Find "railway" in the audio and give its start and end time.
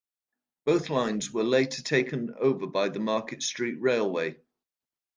3.79-4.41